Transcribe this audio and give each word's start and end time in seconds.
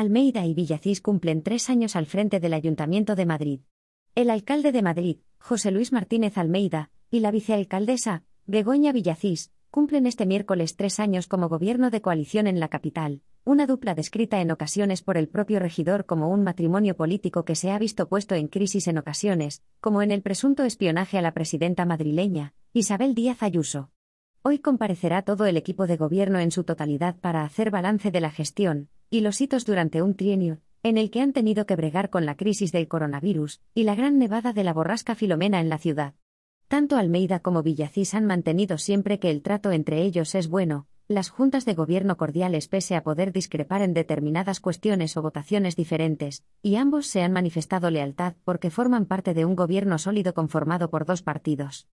Almeida 0.00 0.46
y 0.46 0.54
Villacís 0.54 1.02
cumplen 1.02 1.42
tres 1.42 1.68
años 1.68 1.94
al 1.94 2.06
frente 2.06 2.40
del 2.40 2.54
Ayuntamiento 2.54 3.16
de 3.16 3.26
Madrid. 3.26 3.60
El 4.14 4.30
alcalde 4.30 4.72
de 4.72 4.80
Madrid, 4.80 5.18
José 5.38 5.70
Luis 5.70 5.92
Martínez 5.92 6.38
Almeida, 6.38 6.90
y 7.10 7.20
la 7.20 7.30
vicealcaldesa, 7.30 8.24
Begoña 8.46 8.92
Villacís, 8.92 9.52
cumplen 9.70 10.06
este 10.06 10.24
miércoles 10.24 10.74
tres 10.76 11.00
años 11.00 11.28
como 11.28 11.50
gobierno 11.50 11.90
de 11.90 12.00
coalición 12.00 12.46
en 12.46 12.60
la 12.60 12.68
capital, 12.68 13.20
una 13.44 13.66
dupla 13.66 13.94
descrita 13.94 14.40
en 14.40 14.50
ocasiones 14.50 15.02
por 15.02 15.18
el 15.18 15.28
propio 15.28 15.58
regidor 15.58 16.06
como 16.06 16.30
un 16.30 16.44
matrimonio 16.44 16.96
político 16.96 17.44
que 17.44 17.54
se 17.54 17.70
ha 17.70 17.78
visto 17.78 18.08
puesto 18.08 18.34
en 18.34 18.48
crisis 18.48 18.88
en 18.88 18.96
ocasiones, 18.96 19.62
como 19.82 20.00
en 20.00 20.12
el 20.12 20.22
presunto 20.22 20.64
espionaje 20.64 21.18
a 21.18 21.22
la 21.22 21.34
presidenta 21.34 21.84
madrileña, 21.84 22.54
Isabel 22.72 23.14
Díaz 23.14 23.42
Ayuso. 23.42 23.90
Hoy 24.40 24.60
comparecerá 24.60 25.20
todo 25.20 25.44
el 25.44 25.58
equipo 25.58 25.86
de 25.86 25.98
gobierno 25.98 26.38
en 26.38 26.52
su 26.52 26.64
totalidad 26.64 27.16
para 27.20 27.44
hacer 27.44 27.70
balance 27.70 28.10
de 28.10 28.20
la 28.22 28.30
gestión, 28.30 28.88
y 29.10 29.20
los 29.20 29.40
hitos 29.40 29.66
durante 29.66 30.02
un 30.02 30.14
trienio, 30.14 30.60
en 30.82 30.96
el 30.96 31.10
que 31.10 31.20
han 31.20 31.32
tenido 31.32 31.66
que 31.66 31.76
bregar 31.76 32.08
con 32.08 32.24
la 32.24 32.36
crisis 32.36 32.72
del 32.72 32.88
coronavirus 32.88 33.60
y 33.74 33.82
la 33.82 33.94
gran 33.94 34.18
nevada 34.18 34.52
de 34.52 34.64
la 34.64 34.72
borrasca 34.72 35.14
Filomena 35.14 35.60
en 35.60 35.68
la 35.68 35.78
ciudad. 35.78 36.14
Tanto 36.68 36.96
Almeida 36.96 37.40
como 37.40 37.64
Villacís 37.64 38.14
han 38.14 38.24
mantenido 38.24 38.78
siempre 38.78 39.18
que 39.18 39.30
el 39.30 39.42
trato 39.42 39.72
entre 39.72 40.02
ellos 40.02 40.36
es 40.36 40.48
bueno, 40.48 40.86
las 41.08 41.28
juntas 41.28 41.64
de 41.64 41.74
gobierno 41.74 42.16
cordiales 42.16 42.68
pese 42.68 42.94
a 42.94 43.02
poder 43.02 43.32
discrepar 43.32 43.82
en 43.82 43.94
determinadas 43.94 44.60
cuestiones 44.60 45.16
o 45.16 45.22
votaciones 45.22 45.74
diferentes, 45.74 46.44
y 46.62 46.76
ambos 46.76 47.08
se 47.08 47.22
han 47.22 47.32
manifestado 47.32 47.90
lealtad 47.90 48.34
porque 48.44 48.70
forman 48.70 49.06
parte 49.06 49.34
de 49.34 49.44
un 49.44 49.56
gobierno 49.56 49.98
sólido 49.98 50.34
conformado 50.34 50.88
por 50.88 51.04
dos 51.04 51.22
partidos. 51.22 51.88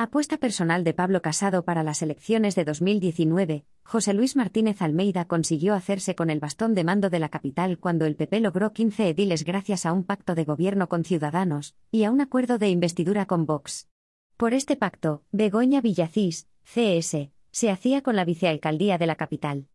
Apuesta 0.00 0.36
personal 0.36 0.84
de 0.84 0.94
Pablo 0.94 1.22
Casado 1.22 1.64
para 1.64 1.82
las 1.82 2.02
elecciones 2.02 2.54
de 2.54 2.64
2019, 2.64 3.64
José 3.82 4.14
Luis 4.14 4.36
Martínez 4.36 4.80
Almeida 4.80 5.24
consiguió 5.24 5.74
hacerse 5.74 6.14
con 6.14 6.30
el 6.30 6.38
bastón 6.38 6.76
de 6.76 6.84
mando 6.84 7.10
de 7.10 7.18
la 7.18 7.30
capital 7.30 7.80
cuando 7.80 8.06
el 8.06 8.14
PP 8.14 8.38
logró 8.38 8.72
15 8.72 9.08
ediles 9.08 9.42
gracias 9.42 9.86
a 9.86 9.92
un 9.92 10.04
pacto 10.04 10.36
de 10.36 10.44
gobierno 10.44 10.88
con 10.88 11.02
Ciudadanos 11.02 11.74
y 11.90 12.04
a 12.04 12.12
un 12.12 12.20
acuerdo 12.20 12.58
de 12.58 12.68
investidura 12.68 13.26
con 13.26 13.44
Vox. 13.44 13.88
Por 14.36 14.54
este 14.54 14.76
pacto, 14.76 15.24
Begoña 15.32 15.80
Villacís, 15.80 16.46
CS, 16.62 17.30
se 17.50 17.70
hacía 17.72 18.00
con 18.00 18.14
la 18.14 18.24
vicealcaldía 18.24 18.98
de 18.98 19.06
la 19.08 19.16
capital. 19.16 19.66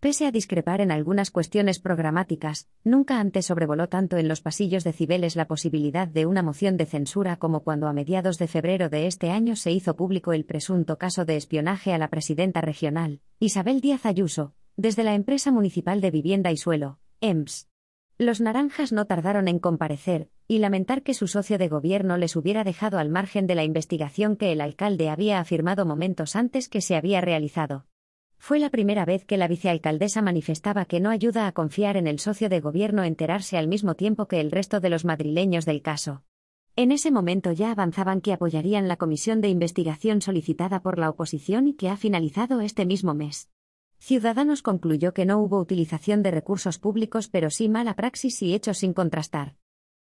Pese 0.00 0.26
a 0.26 0.30
discrepar 0.30 0.80
en 0.80 0.92
algunas 0.92 1.32
cuestiones 1.32 1.80
programáticas, 1.80 2.68
nunca 2.84 3.18
antes 3.18 3.46
sobrevoló 3.46 3.88
tanto 3.88 4.16
en 4.16 4.28
los 4.28 4.40
pasillos 4.40 4.84
de 4.84 4.92
Cibeles 4.92 5.34
la 5.34 5.48
posibilidad 5.48 6.06
de 6.06 6.24
una 6.24 6.40
moción 6.40 6.76
de 6.76 6.86
censura 6.86 7.36
como 7.36 7.64
cuando 7.64 7.88
a 7.88 7.92
mediados 7.92 8.38
de 8.38 8.46
febrero 8.46 8.90
de 8.90 9.08
este 9.08 9.30
año 9.30 9.56
se 9.56 9.72
hizo 9.72 9.96
público 9.96 10.32
el 10.32 10.44
presunto 10.44 10.98
caso 10.98 11.24
de 11.24 11.34
espionaje 11.34 11.92
a 11.92 11.98
la 11.98 12.10
presidenta 12.10 12.60
regional, 12.60 13.22
Isabel 13.40 13.80
Díaz 13.80 14.06
Ayuso, 14.06 14.54
desde 14.76 15.02
la 15.02 15.14
empresa 15.16 15.50
municipal 15.50 16.00
de 16.00 16.12
vivienda 16.12 16.52
y 16.52 16.58
suelo, 16.58 17.00
EMS. 17.20 17.66
Los 18.18 18.40
naranjas 18.40 18.92
no 18.92 19.06
tardaron 19.06 19.48
en 19.48 19.58
comparecer, 19.58 20.30
y 20.46 20.58
lamentar 20.58 21.02
que 21.02 21.12
su 21.12 21.26
socio 21.26 21.58
de 21.58 21.66
gobierno 21.66 22.18
les 22.18 22.36
hubiera 22.36 22.62
dejado 22.62 23.00
al 23.00 23.08
margen 23.08 23.48
de 23.48 23.56
la 23.56 23.64
investigación 23.64 24.36
que 24.36 24.52
el 24.52 24.60
alcalde 24.60 25.08
había 25.10 25.40
afirmado 25.40 25.84
momentos 25.86 26.36
antes 26.36 26.68
que 26.68 26.82
se 26.82 26.94
había 26.94 27.20
realizado. 27.20 27.86
Fue 28.38 28.58
la 28.58 28.70
primera 28.70 29.04
vez 29.04 29.24
que 29.24 29.36
la 29.36 29.48
vicealcaldesa 29.48 30.22
manifestaba 30.22 30.84
que 30.84 31.00
no 31.00 31.10
ayuda 31.10 31.46
a 31.46 31.52
confiar 31.52 31.96
en 31.96 32.06
el 32.06 32.18
socio 32.18 32.48
de 32.48 32.60
gobierno 32.60 33.04
enterarse 33.04 33.58
al 33.58 33.68
mismo 33.68 33.94
tiempo 33.94 34.26
que 34.26 34.40
el 34.40 34.50
resto 34.50 34.80
de 34.80 34.88
los 34.88 35.04
madrileños 35.04 35.66
del 35.66 35.82
caso. 35.82 36.22
En 36.76 36.92
ese 36.92 37.10
momento 37.10 37.50
ya 37.50 37.72
avanzaban 37.72 38.20
que 38.20 38.32
apoyarían 38.32 38.86
la 38.86 38.96
comisión 38.96 39.40
de 39.40 39.48
investigación 39.48 40.22
solicitada 40.22 40.80
por 40.80 40.98
la 40.98 41.10
oposición 41.10 41.66
y 41.66 41.74
que 41.74 41.88
ha 41.88 41.96
finalizado 41.96 42.60
este 42.60 42.86
mismo 42.86 43.14
mes. 43.14 43.50
Ciudadanos 43.98 44.62
concluyó 44.62 45.12
que 45.12 45.26
no 45.26 45.40
hubo 45.40 45.58
utilización 45.58 46.22
de 46.22 46.30
recursos 46.30 46.78
públicos 46.78 47.28
pero 47.28 47.50
sí 47.50 47.68
mala 47.68 47.96
praxis 47.96 48.40
y 48.42 48.54
hechos 48.54 48.78
sin 48.78 48.92
contrastar. 48.94 49.56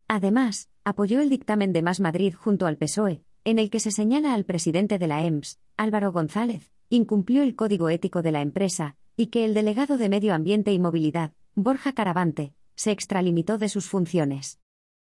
Además, 0.07 0.69
apoyó 0.85 1.19
el 1.19 1.29
dictamen 1.29 1.73
de 1.73 1.81
Más 1.81 1.99
Madrid 1.99 2.33
junto 2.35 2.67
al 2.67 2.77
PSOE, 2.77 3.23
en 3.43 3.57
el 3.57 3.71
que 3.71 3.79
se 3.79 3.91
señala 3.91 4.35
al 4.35 4.45
presidente 4.45 4.99
de 4.99 5.07
la 5.07 5.25
EMS, 5.25 5.59
Álvaro 5.77 6.11
González, 6.11 6.71
incumplió 6.89 7.43
el 7.43 7.55
código 7.55 7.89
ético 7.89 8.21
de 8.21 8.31
la 8.31 8.41
empresa, 8.41 8.95
y 9.15 9.27
que 9.27 9.45
el 9.45 9.53
delegado 9.53 9.97
de 9.97 10.09
Medio 10.09 10.33
Ambiente 10.33 10.71
y 10.73 10.79
Movilidad, 10.79 11.33
Borja 11.55 11.93
Caravante, 11.93 12.53
se 12.75 12.91
extralimitó 12.91 13.57
de 13.57 13.69
sus 13.69 13.87
funciones. 13.87 14.59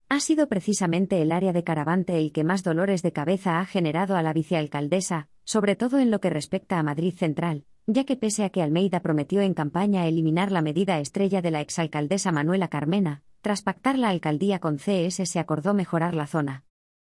Ha 0.08 0.20
sido 0.20 0.48
precisamente 0.48 1.20
el 1.20 1.32
área 1.32 1.52
de 1.52 1.64
Caravante 1.64 2.18
el 2.18 2.32
que 2.32 2.44
más 2.44 2.62
dolores 2.62 3.02
de 3.02 3.12
cabeza 3.12 3.58
ha 3.58 3.66
generado 3.66 4.16
a 4.16 4.22
la 4.22 4.32
vicealcaldesa, 4.32 5.28
sobre 5.44 5.76
todo 5.76 5.98
en 5.98 6.10
lo 6.10 6.20
que 6.20 6.30
respecta 6.30 6.78
a 6.78 6.82
Madrid 6.82 7.14
Central, 7.14 7.64
ya 7.86 8.04
que 8.04 8.16
pese 8.16 8.44
a 8.44 8.50
que 8.50 8.62
Almeida 8.62 9.00
prometió 9.00 9.40
en 9.40 9.54
campaña 9.54 10.06
eliminar 10.06 10.52
la 10.52 10.62
medida 10.62 10.98
estrella 10.98 11.42
de 11.42 11.50
la 11.50 11.60
exalcaldesa 11.60 12.32
Manuela 12.32 12.68
Carmena, 12.68 13.22
tras 13.42 13.62
pactar 13.62 13.98
la 13.98 14.08
alcaldía 14.08 14.58
con 14.58 14.78
CS 14.78 15.28
se 15.28 15.38
acordó 15.38 15.74
mejorar 15.74 16.14
la 16.14 16.26
zona. 16.26 16.64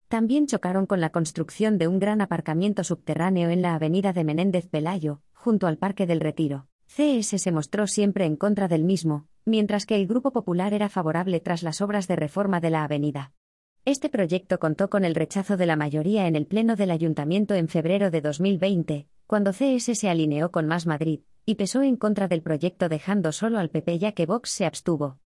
También 0.09 0.47
chocaron 0.47 0.87
con 0.87 1.01
la 1.01 1.11
construcción 1.11 1.77
de 1.77 1.87
un 1.87 1.99
gran 1.99 2.19
aparcamiento 2.19 2.83
subterráneo 2.83 3.51
en 3.51 3.61
la 3.61 3.75
avenida 3.75 4.11
de 4.11 4.23
Menéndez 4.23 4.67
Pelayo, 4.67 5.21
junto 5.33 5.67
al 5.67 5.77
Parque 5.77 6.07
del 6.07 6.19
Retiro. 6.19 6.65
CS 6.87 7.39
se 7.39 7.51
mostró 7.51 7.85
siempre 7.85 8.25
en 8.25 8.35
contra 8.35 8.67
del 8.67 8.83
mismo, 8.83 9.27
mientras 9.45 9.85
que 9.85 9.95
el 9.95 10.07
Grupo 10.07 10.31
Popular 10.31 10.73
era 10.73 10.89
favorable 10.89 11.39
tras 11.41 11.61
las 11.61 11.79
obras 11.79 12.07
de 12.07 12.15
reforma 12.15 12.59
de 12.59 12.71
la 12.71 12.83
avenida. 12.83 13.33
Este 13.85 14.09
proyecto 14.09 14.57
contó 14.57 14.89
con 14.89 15.05
el 15.05 15.13
rechazo 15.13 15.57
de 15.57 15.67
la 15.67 15.75
mayoría 15.75 16.25
en 16.25 16.35
el 16.35 16.47
Pleno 16.47 16.75
del 16.75 16.89
Ayuntamiento 16.89 17.53
en 17.53 17.67
febrero 17.67 18.09
de 18.09 18.21
2020, 18.21 19.07
cuando 19.27 19.51
CS 19.53 19.95
se 19.95 20.09
alineó 20.09 20.49
con 20.49 20.65
Más 20.65 20.87
Madrid, 20.87 21.19
y 21.45 21.53
pesó 21.53 21.83
en 21.83 21.97
contra 21.97 22.27
del 22.27 22.41
proyecto 22.41 22.89
dejando 22.89 23.31
solo 23.31 23.59
al 23.59 23.69
PP 23.69 23.99
ya 23.99 24.13
que 24.13 24.25
Vox 24.25 24.49
se 24.49 24.65
abstuvo. 24.65 25.19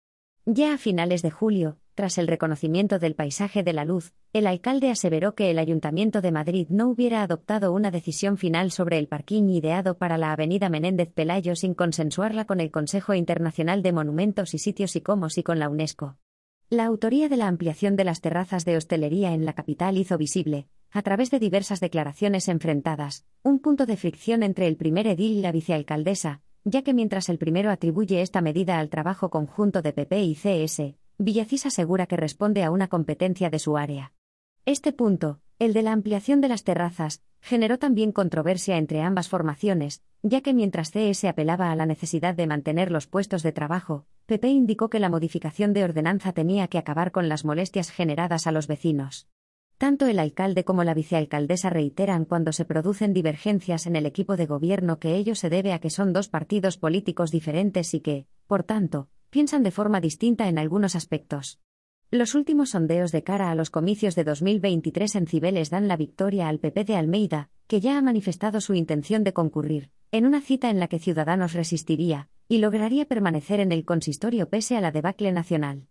Ya 0.45 0.73
a 0.73 0.77
finales 0.77 1.21
de 1.21 1.31
julio, 1.31 1.77
tras 1.95 2.17
el 2.17 2.27
reconocimiento 2.27 2.99
del 2.99 3.15
paisaje 3.15 3.63
de 3.63 3.73
la 3.73 3.85
luz, 3.85 4.13
el 4.33 4.47
alcalde 4.47 4.89
aseveró 4.89 5.35
que 5.35 5.51
el 5.51 5.59
Ayuntamiento 5.59 6.21
de 6.21 6.31
Madrid 6.31 6.67
no 6.69 6.89
hubiera 6.89 7.21
adoptado 7.21 7.71
una 7.71 7.91
decisión 7.91 8.37
final 8.37 8.71
sobre 8.71 8.97
el 8.97 9.07
parking 9.07 9.49
ideado 9.49 9.97
para 9.97 10.17
la 10.17 10.31
avenida 10.31 10.69
Menéndez 10.69 11.11
Pelayo 11.13 11.55
sin 11.55 11.73
consensuarla 11.73 12.45
con 12.45 12.59
el 12.59 12.71
Consejo 12.71 13.13
Internacional 13.13 13.83
de 13.83 13.93
Monumentos 13.93 14.53
y 14.53 14.57
Sitios 14.57 14.95
y 14.95 15.01
Comos 15.01 15.37
y 15.37 15.43
con 15.43 15.59
la 15.59 15.69
UNESCO. 15.69 16.17
La 16.69 16.85
autoría 16.85 17.29
de 17.29 17.37
la 17.37 17.47
ampliación 17.47 17.95
de 17.95 18.03
las 18.03 18.21
terrazas 18.21 18.65
de 18.65 18.77
hostelería 18.77 19.33
en 19.33 19.45
la 19.45 19.53
capital 19.53 19.97
hizo 19.97 20.17
visible, 20.17 20.67
a 20.89 21.03
través 21.03 21.29
de 21.29 21.39
diversas 21.39 21.79
declaraciones 21.79 22.47
enfrentadas, 22.47 23.25
un 23.43 23.59
punto 23.59 23.85
de 23.85 23.97
fricción 23.97 24.41
entre 24.41 24.67
el 24.67 24.77
primer 24.77 25.05
edil 25.05 25.37
y 25.37 25.41
la 25.41 25.51
vicealcaldesa, 25.51 26.41
ya 26.63 26.81
que 26.81 26.93
mientras 26.93 27.29
el 27.29 27.37
primero 27.37 27.69
atribuye 27.69 28.21
esta 28.21 28.41
medida 28.41 28.79
al 28.79 28.89
trabajo 28.89 29.29
conjunto 29.29 29.81
de 29.81 29.93
PP 29.93 30.23
y 30.23 30.35
CS, 30.35 30.95
Villacís 31.17 31.65
asegura 31.65 32.07
que 32.07 32.17
responde 32.17 32.63
a 32.63 32.71
una 32.71 32.87
competencia 32.87 33.49
de 33.49 33.59
su 33.59 33.77
área. 33.77 34.13
Este 34.65 34.93
punto, 34.93 35.39
el 35.59 35.73
de 35.73 35.83
la 35.83 35.91
ampliación 35.91 36.41
de 36.41 36.47
las 36.47 36.63
terrazas, 36.63 37.21
generó 37.41 37.77
también 37.77 38.11
controversia 38.11 38.77
entre 38.77 39.01
ambas 39.01 39.29
formaciones, 39.29 40.01
ya 40.23 40.41
que 40.41 40.53
mientras 40.53 40.91
CS 40.91 41.25
apelaba 41.25 41.71
a 41.71 41.75
la 41.75 41.85
necesidad 41.85 42.33
de 42.35 42.47
mantener 42.47 42.91
los 42.91 43.07
puestos 43.07 43.43
de 43.43 43.51
trabajo, 43.51 44.05
PP 44.25 44.47
indicó 44.47 44.89
que 44.89 44.99
la 44.99 45.09
modificación 45.09 45.73
de 45.73 45.83
ordenanza 45.83 46.31
tenía 46.31 46.67
que 46.67 46.77
acabar 46.77 47.11
con 47.11 47.27
las 47.27 47.43
molestias 47.43 47.91
generadas 47.91 48.47
a 48.47 48.51
los 48.51 48.67
vecinos. 48.67 49.27
Tanto 49.77 50.07
el 50.07 50.19
alcalde 50.19 50.63
como 50.63 50.85
la 50.85 50.93
vicealcaldesa 50.93 51.69
reiteran 51.69 52.23
cuando 52.23 52.53
se 52.53 52.63
producen 52.63 53.11
divergencias 53.11 53.85
en 53.85 53.97
el 53.97 54.05
equipo 54.05 54.37
de 54.37 54.45
gobierno 54.45 54.97
que 54.99 55.15
ello 55.15 55.35
se 55.35 55.49
debe 55.49 55.73
a 55.73 55.79
que 55.79 55.89
son 55.89 56.13
dos 56.13 56.29
partidos 56.29 56.77
políticos 56.77 57.31
diferentes 57.31 57.93
y 57.93 57.99
que, 57.99 58.27
por 58.47 58.63
tanto, 58.63 59.09
piensan 59.33 59.63
de 59.63 59.71
forma 59.71 59.99
distinta 59.99 60.47
en 60.47 60.59
algunos 60.59 60.95
aspectos. 60.95 61.59
Los 62.11 62.35
últimos 62.35 62.69
sondeos 62.69 63.11
de 63.11 63.23
cara 63.23 63.49
a 63.49 63.55
los 63.55 63.71
comicios 63.71 64.13
de 64.13 64.23
2023 64.23 65.15
en 65.15 65.25
Cibeles 65.25 65.71
dan 65.71 65.87
la 65.87 65.97
victoria 65.97 66.47
al 66.49 66.59
PP 66.59 66.83
de 66.83 66.95
Almeida, 66.95 67.49
que 67.65 67.81
ya 67.81 67.97
ha 67.97 68.01
manifestado 68.03 68.61
su 68.61 68.75
intención 68.75 69.23
de 69.23 69.33
concurrir, 69.33 69.89
en 70.11 70.27
una 70.27 70.39
cita 70.39 70.69
en 70.69 70.79
la 70.79 70.87
que 70.87 70.99
Ciudadanos 70.99 71.53
resistiría, 71.53 72.29
y 72.47 72.59
lograría 72.59 73.05
permanecer 73.05 73.59
en 73.59 73.71
el 73.71 73.85
consistorio 73.85 74.49
pese 74.49 74.77
a 74.77 74.81
la 74.81 74.91
debacle 74.91 75.31
nacional. 75.31 75.87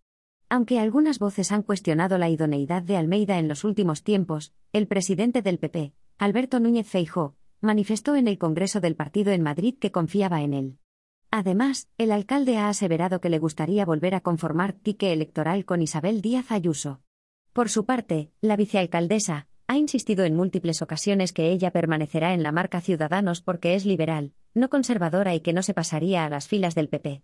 Aunque 0.48 0.78
algunas 0.78 1.18
voces 1.18 1.50
han 1.50 1.64
cuestionado 1.64 2.18
la 2.18 2.28
idoneidad 2.28 2.84
de 2.84 2.96
Almeida 2.96 3.40
en 3.40 3.48
los 3.48 3.64
últimos 3.64 4.04
tiempos, 4.04 4.52
el 4.72 4.86
presidente 4.86 5.42
del 5.42 5.58
PP, 5.58 5.94
Alberto 6.16 6.60
Núñez 6.60 6.86
Feijó, 6.86 7.34
manifestó 7.60 8.14
en 8.14 8.28
el 8.28 8.38
Congreso 8.38 8.78
del 8.78 8.94
partido 8.94 9.32
en 9.32 9.42
Madrid 9.42 9.74
que 9.80 9.90
confiaba 9.90 10.42
en 10.42 10.54
él. 10.54 10.78
Además, 11.34 11.88
el 11.96 12.12
alcalde 12.12 12.58
ha 12.58 12.68
aseverado 12.68 13.22
que 13.22 13.30
le 13.30 13.38
gustaría 13.38 13.86
volver 13.86 14.14
a 14.14 14.20
conformar 14.20 14.74
tique 14.74 15.14
electoral 15.14 15.64
con 15.64 15.80
Isabel 15.80 16.20
Díaz 16.20 16.52
Ayuso. 16.52 17.00
Por 17.54 17.70
su 17.70 17.86
parte, 17.86 18.30
la 18.42 18.54
vicealcaldesa 18.54 19.46
ha 19.66 19.78
insistido 19.78 20.26
en 20.26 20.36
múltiples 20.36 20.82
ocasiones 20.82 21.32
que 21.32 21.50
ella 21.50 21.70
permanecerá 21.70 22.34
en 22.34 22.42
la 22.42 22.52
marca 22.52 22.82
Ciudadanos 22.82 23.40
porque 23.40 23.74
es 23.74 23.86
liberal, 23.86 24.34
no 24.52 24.68
conservadora 24.68 25.34
y 25.34 25.40
que 25.40 25.54
no 25.54 25.62
se 25.62 25.72
pasaría 25.72 26.26
a 26.26 26.28
las 26.28 26.48
filas 26.48 26.74
del 26.74 26.90
PP. 26.90 27.20